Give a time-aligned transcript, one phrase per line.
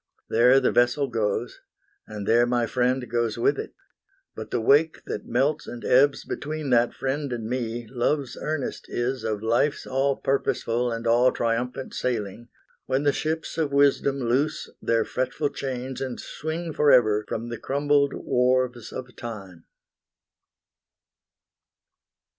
[0.31, 1.59] There the vessel goes,
[2.07, 3.75] And there my friend goes with it;
[4.35, 9.23] but the wake That melts and ebbs between that friend and me Love's earnest is
[9.23, 12.49] of Life's all purposeful And all triumphant sailing,
[12.87, 18.13] when the ships Of Wisdom loose their fretful chains and swing Forever from the crumbled
[18.15, 19.65] wharves of Time.